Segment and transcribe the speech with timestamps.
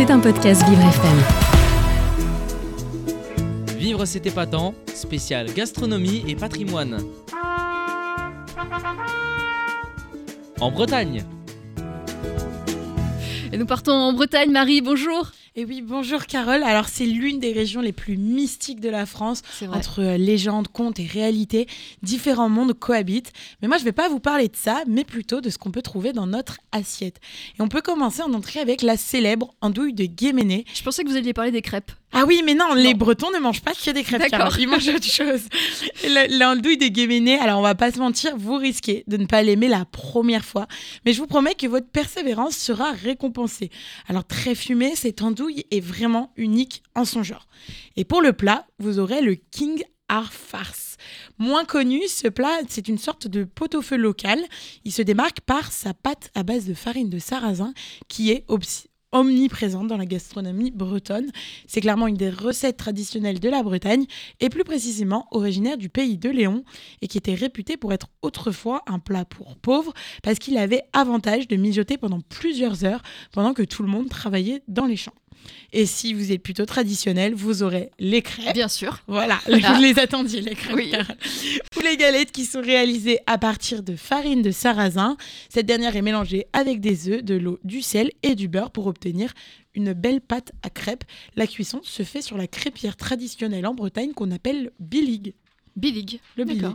[0.00, 1.18] C'est un podcast Vivre FM.
[3.76, 7.04] Vivre c'est épatant, spécial gastronomie et patrimoine.
[10.58, 11.22] En Bretagne.
[13.52, 14.50] Et nous partons en Bretagne.
[14.50, 15.32] Marie, bonjour.
[15.56, 16.62] Et oui, bonjour Carole.
[16.62, 19.42] Alors c'est l'une des régions les plus mystiques de la France.
[19.58, 19.78] C'est vrai.
[19.78, 21.66] Entre euh, légende, conte et réalité,
[22.04, 23.32] différents mondes cohabitent.
[23.60, 25.72] Mais moi, je ne vais pas vous parler de ça, mais plutôt de ce qu'on
[25.72, 27.16] peut trouver dans notre assiette.
[27.58, 30.64] Et on peut commencer en entrée avec la célèbre andouille de Guéméné.
[30.72, 31.90] Je pensais que vous alliez parler des crêpes.
[32.12, 34.58] Ah oui, mais non, les Bretons ne mangent pas que des crêpes, D'accord.
[34.58, 35.42] Ils mangent autre chose.
[36.04, 39.44] Le- L'andouille de Guéméné, alors on va pas se mentir, vous risquez de ne pas
[39.44, 40.66] l'aimer la première fois.
[41.04, 43.70] Mais je vous promets que votre persévérance sera récompensée.
[44.08, 47.46] Alors très fumée, cette andouille est vraiment unique en son genre.
[47.96, 50.96] Et pour le plat, vous aurez le King Ar Farce.
[51.38, 54.40] Moins connu, ce plat, c'est une sorte de pot-au-feu local.
[54.84, 57.72] Il se démarque par sa pâte à base de farine de sarrasin
[58.08, 58.44] qui est
[59.12, 61.30] omniprésente dans la gastronomie bretonne.
[61.66, 64.06] C'est clairement une des recettes traditionnelles de la Bretagne
[64.40, 66.64] et plus précisément originaire du pays de Léon
[67.02, 71.48] et qui était réputé pour être autrefois un plat pour pauvres parce qu'il avait avantage
[71.48, 75.14] de mijoter pendant plusieurs heures pendant que tout le monde travaillait dans les champs.
[75.72, 78.54] Et si vous êtes plutôt traditionnel, vous aurez les crêpes.
[78.54, 78.98] Bien sûr.
[79.06, 80.74] Voilà, vous les attendiez, les crêpes.
[80.76, 80.92] Oui.
[81.76, 85.16] Ou les galettes qui sont réalisées à partir de farine de sarrasin.
[85.48, 88.86] Cette dernière est mélangée avec des œufs, de l'eau, du sel et du beurre pour
[88.86, 89.32] obtenir
[89.74, 91.04] une belle pâte à crêpes.
[91.36, 95.34] La cuisson se fait sur la crêpière traditionnelle en Bretagne qu'on appelle bilig.
[95.76, 96.20] Bilig.
[96.36, 96.66] Le bilig.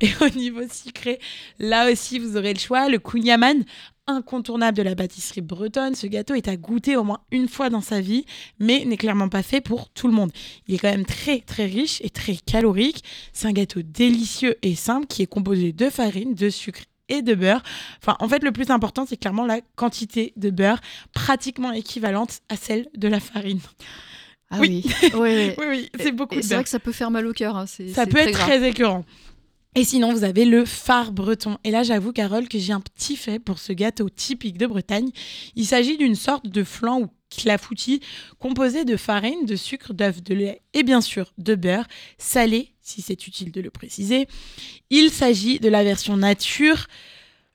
[0.00, 1.18] Et au niveau sucré,
[1.58, 2.88] là aussi, vous aurez le choix.
[2.88, 3.64] Le kouign-amann,
[4.06, 5.94] incontournable de la pâtisserie bretonne.
[5.94, 8.24] Ce gâteau est à goûter au moins une fois dans sa vie,
[8.58, 10.30] mais n'est clairement pas fait pour tout le monde.
[10.68, 13.02] Il est quand même très très riche et très calorique.
[13.32, 17.34] C'est un gâteau délicieux et simple qui est composé de farine, de sucre et de
[17.34, 17.62] beurre.
[18.02, 20.80] Enfin, en fait, le plus important, c'est clairement la quantité de beurre,
[21.12, 23.60] pratiquement équivalente à celle de la farine.
[24.50, 24.84] Ah Oui.
[24.84, 25.10] oui.
[25.14, 25.56] Ouais, ouais.
[25.58, 27.56] Oui, oui, c'est beaucoup c'est vrai que ça peut faire mal au cœur.
[27.56, 28.46] hein, Ça peut être grave.
[28.48, 29.04] très écœurant.
[29.78, 31.58] Et sinon, vous avez le phare breton.
[31.62, 35.10] Et là, j'avoue, Carole, que j'ai un petit fait pour ce gâteau typique de Bretagne.
[35.54, 38.00] Il s'agit d'une sorte de flan ou clafoutis
[38.38, 41.86] composé de farine, de sucre, d'œuf, de lait et bien sûr de beurre,
[42.16, 44.28] salé, si c'est utile de le préciser.
[44.88, 46.86] Il s'agit de la version nature.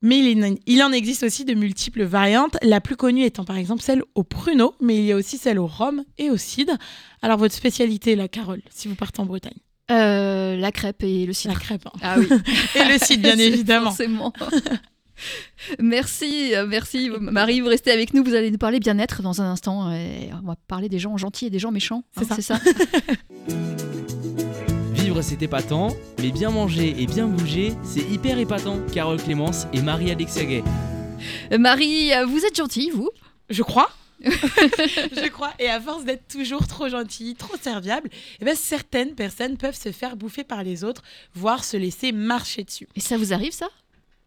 [0.00, 0.18] Mais
[0.66, 4.22] il en- existe aussi de multiples variantes, la plus connue étant par exemple celle au
[4.22, 6.76] pruneau, mais il y a aussi celle au rhum et au cidre.
[7.20, 9.58] Alors votre spécialité, la Carole, si vous partez en Bretagne?
[9.90, 11.58] Euh, la crêpe et le la cidre.
[11.58, 11.86] crêpe.
[11.86, 11.98] hein.
[12.02, 12.28] Ah oui.
[12.74, 13.86] Et le cidre, bien évidemment.
[13.90, 14.32] Forcément.
[15.80, 19.50] merci, euh, merci Marie, vous restez avec nous, vous allez nous parler bien-être dans un
[19.50, 19.90] instant.
[19.92, 22.04] et on va parler des gens gentils et des gens méchants.
[22.16, 22.60] hein, C'est ça.
[22.62, 23.14] C'est ça.
[24.94, 25.88] Vivre c'est épatant,
[26.20, 28.78] mais bien manger et bien bouger, c'est hyper épatant.
[28.92, 30.62] Carole Clémence et Marie-Alexia Gay.
[31.52, 33.10] Euh, Marie, euh, vous êtes gentille, vous?
[33.50, 33.88] Je crois.
[34.22, 35.52] Je crois.
[35.58, 39.92] Et à force d'être toujours trop gentil, trop serviable, eh ben, certaines personnes peuvent se
[39.92, 41.02] faire bouffer par les autres,
[41.34, 42.88] voire se laisser marcher dessus.
[42.96, 43.68] Et ça vous arrive, ça?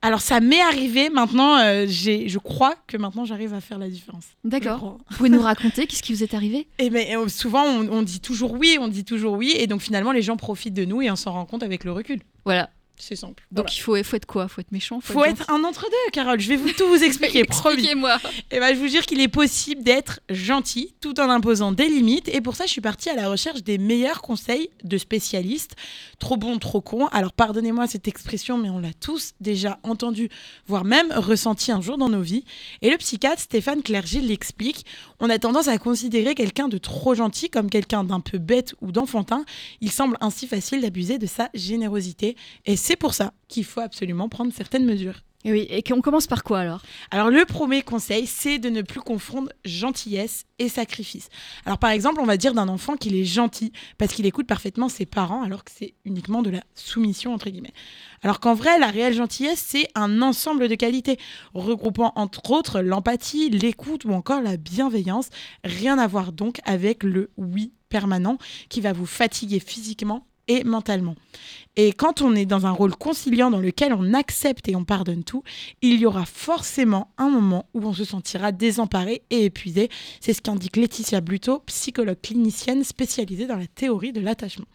[0.00, 3.88] Alors ça m'est arrivé maintenant, euh, j'ai, je crois que maintenant j'arrive à faire la
[3.88, 4.26] différence.
[4.44, 4.98] D'accord.
[5.10, 6.68] Vous pouvez nous raconter qu'est-ce qui vous est arrivé?
[6.78, 9.80] Et ben, euh, souvent on, on dit toujours oui, on dit toujours oui, et donc
[9.80, 12.20] finalement les gens profitent de nous et on s'en rend compte avec le recul.
[12.44, 12.70] Voilà.
[12.98, 13.44] C'est simple.
[13.52, 13.70] Donc Voilà.
[13.76, 14.48] il faut, faut être quoi?
[14.48, 15.00] Faut être méchant?
[15.00, 16.40] Faut être un entre-deux, Carole.
[16.40, 17.74] Je vais vous tout vous expliquer, promis.
[17.76, 18.18] Expliquez-moi.
[18.50, 22.28] Et ben, je vous jure qu'il est possible d'être gentil tout en imposant des limites.
[22.28, 25.76] Et pour ça, je suis partie à la recherche des meilleurs conseils de spécialistes.
[26.18, 27.06] Trop bon, trop con.
[27.08, 30.28] Alors, pardonnez-moi cette expression, mais on l'a tous déjà entendu,
[30.66, 32.44] voire même ressenti un jour dans nos vies.
[32.82, 34.84] Et le psychiatre Stéphane Clerget l'explique.
[35.20, 38.92] On a tendance à considérer quelqu'un de trop gentil comme quelqu'un d'un peu bête ou
[38.92, 39.44] d'enfantin.
[39.80, 42.36] Il semble ainsi facile d'abuser de sa générosité.
[42.66, 45.20] Et c'est pour ça qu'il faut absolument prendre certaines mesures.
[45.44, 46.80] Et oui, et qu'on commence par quoi alors?
[47.10, 51.28] Alors le premier conseil, c'est de ne plus confondre gentillesse et sacrifice.
[51.66, 54.88] Alors par exemple, on va dire d'un enfant qu'il est gentil parce qu'il écoute parfaitement
[54.88, 57.74] ses parents alors que c'est uniquement de la soumission entre guillemets.
[58.22, 61.18] Alors qu'en vrai, la réelle gentillesse, c'est un ensemble de qualités
[61.52, 65.28] regroupant entre autres l'empathie, l'écoute ou encore la bienveillance.
[65.62, 68.38] Rien à voir donc avec le oui permanent
[68.70, 71.14] qui va vous fatiguer physiquement et mentalement.
[71.76, 75.22] Et quand on est dans un rôle conciliant dans lequel on accepte et on pardonne
[75.22, 75.44] tout,
[75.80, 79.88] il y aura forcément un moment où on se sentira désemparé et épuisé.
[80.20, 84.66] C'est ce qu'indique Laetitia Bluto, psychologue clinicienne spécialisée dans la théorie de l'attachement.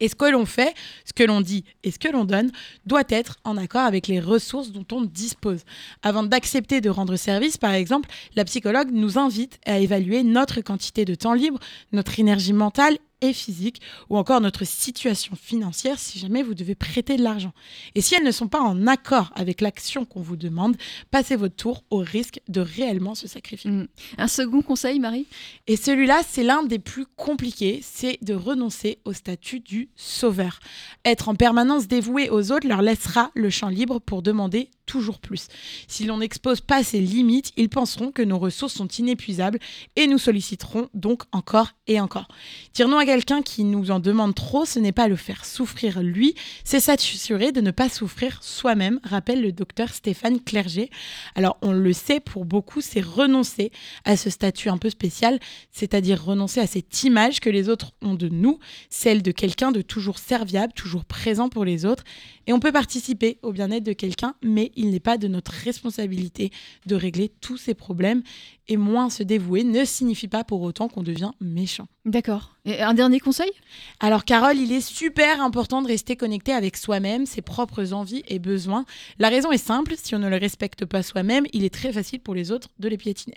[0.00, 0.74] Et ce que l'on fait,
[1.04, 2.50] ce que l'on dit et ce que l'on donne
[2.86, 5.62] doit être en accord avec les ressources dont on dispose.
[6.02, 11.04] Avant d'accepter de rendre service, par exemple, la psychologue nous invite à évaluer notre quantité
[11.04, 11.58] de temps libre,
[11.92, 13.80] notre énergie mentale et physique,
[14.10, 17.52] ou encore notre situation financière si jamais vous devez prêter de l'argent.
[17.94, 20.76] Et si elles ne sont pas en accord avec l'action qu'on vous demande,
[21.10, 23.70] passez votre tour au risque de réellement se sacrifier.
[23.70, 23.88] Mm.
[24.18, 25.26] Un second conseil, Marie?
[25.66, 30.60] Et celui-là, c'est l'un des plus compliqués, c'est de renoncer au statut du sauveur.
[31.04, 35.46] Être en permanence dévoué aux autres leur laissera le champ libre pour demander toujours plus.
[35.86, 39.60] Si l'on n'expose pas ces limites, ils penseront que nos ressources sont inépuisables
[39.94, 42.26] et nous solliciteront donc encore et encore.
[42.74, 46.02] Dire non à quelqu'un qui nous en demande trop, ce n'est pas le faire souffrir
[46.02, 50.90] lui, c'est s'assurer de ne pas souffrir soi-même, rappelle le docteur Stéphane Clerget.
[51.34, 53.70] Alors on le sait, pour beaucoup, c'est renoncer
[54.04, 55.38] à ce statut un peu spécial,
[55.70, 58.58] c'est-à-dire renoncer à cette image que les autres ont de nous,
[58.88, 62.04] celle de quelqu'un de toujours serviable, toujours présent pour les autres.
[62.48, 66.50] Et on peut participer au bien-être de quelqu'un, mais il n'est pas de notre responsabilité
[66.86, 68.22] de régler tous ces problèmes.
[68.68, 71.88] Et moins se dévouer ne signifie pas pour autant qu'on devient méchant.
[72.04, 72.54] D'accord.
[72.64, 73.50] Et un dernier conseil?
[73.98, 78.38] Alors Carole, il est super important de rester connecté avec soi-même, ses propres envies et
[78.38, 78.84] besoins.
[79.18, 82.20] La raison est simple, si on ne le respecte pas soi-même, il est très facile
[82.20, 83.36] pour les autres de les piétiner.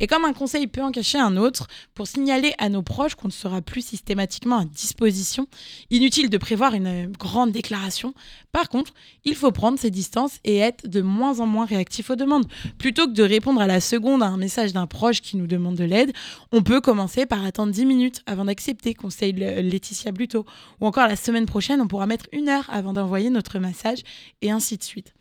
[0.00, 3.28] Et comme un conseil peut en cacher un autre, pour signaler à nos proches qu'on
[3.28, 5.46] ne sera plus systématiquement à disposition,
[5.90, 8.14] inutile de prévoir une grande déclaration.
[8.50, 8.92] Par contre,
[9.24, 12.46] il faut prendre ses distances et être de moins en moins réactif aux demandes.
[12.78, 15.74] Plutôt que de répondre à la seconde à un message d'un proche qui nous demande
[15.74, 16.12] de l'aide,
[16.52, 20.46] on peut commencer par attendre 10 minutes avant d'accepter, conseille Laetitia Bluto.
[20.80, 24.02] Ou encore la semaine prochaine, on pourra mettre une heure avant d'envoyer notre message
[24.42, 25.12] et ainsi de suite.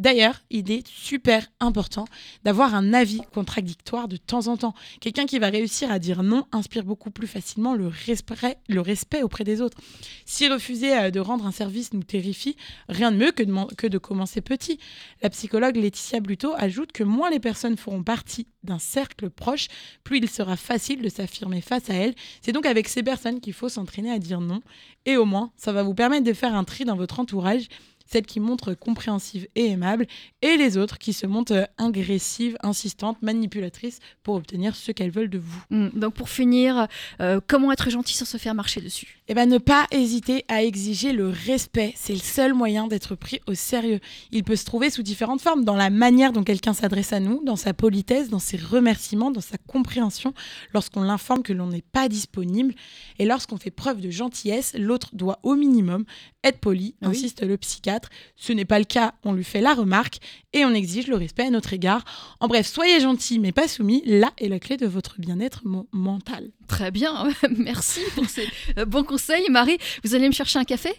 [0.00, 2.06] D'ailleurs, il est super important
[2.42, 4.74] d'avoir un avis contradictoire de temps en temps.
[4.98, 9.60] Quelqu'un qui va réussir à dire non inspire beaucoup plus facilement le respect, auprès des
[9.60, 9.76] autres.
[10.24, 12.56] Si refuser euh, de rendre un service nous terrifie,
[12.88, 14.78] rien de mieux que de, que de commencer petit.
[15.22, 19.68] La psychologue Laetitia Bluto ajoute que moins les personnes feront partie d'un cercle proche,
[20.02, 22.14] plus il sera facile de s'affirmer face à elles.
[22.40, 24.62] C'est donc avec ces personnes qu'il faut s'entraîner à dire non.
[25.04, 27.68] Et au moins, ça va vous permettre de faire un tri dans votre entourage
[28.10, 30.06] celles qui montrent compréhensives et aimables,
[30.42, 35.38] et les autres qui se montrent agressives, insistantes, manipulatrices pour obtenir ce qu'elles veulent de
[35.38, 35.62] vous.
[35.70, 35.88] Mm.
[35.94, 36.88] donc pour finir,
[37.20, 39.20] euh, comment être gentil sans se faire marcher dessus?
[39.28, 41.92] Eh bien, ne pas hésiter à exiger le respect.
[41.96, 44.00] C'est le seul moyen d'être pris au sérieux.
[44.32, 47.42] Il peut se trouver sous différentes formes, dans la manière dont quelqu'un s'adresse à nous,
[47.44, 50.34] dans sa politesse, dans ses remerciements, dans sa compréhension,
[50.74, 52.74] lorsqu'on l'informe que l'on n'est pas disponible,
[53.18, 56.04] et lorsqu'on fait preuve de gentillesse, l'autre doit au minimum
[56.42, 58.08] être poli, insiste le psychiatre.
[58.36, 60.18] Ce n'est pas le cas, on lui fait la remarque
[60.52, 62.04] et on exige le respect à notre égard.
[62.40, 66.50] En bref, soyez gentil mais pas soumis, là est la clé de votre bien-être mental.
[66.66, 68.48] Très bien, merci pour ces
[68.78, 69.48] euh, bons conseils.
[69.50, 70.90] Marie, vous allez me chercher un café?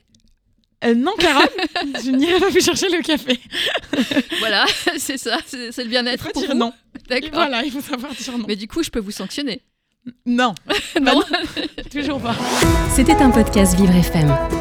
[0.84, 1.48] Euh, non, Carole,
[2.04, 3.40] je n'irai pas plus chercher le café.
[4.40, 4.66] voilà,
[4.98, 6.28] c'est ça, c'est le bien-être.
[6.34, 6.74] Il faut dire non.
[7.08, 7.30] D'accord.
[7.34, 8.46] Voilà, il faut savoir dire non.
[8.48, 9.62] Mais du coup, je peux vous sanctionner.
[10.26, 10.56] Non.
[11.00, 11.22] non.
[11.92, 12.36] Toujours pas.
[12.96, 14.61] C'était un podcast Vivre FM.